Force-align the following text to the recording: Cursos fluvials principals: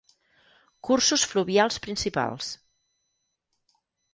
Cursos 0.87 1.25
fluvials 1.33 1.77
principals: 1.87 2.49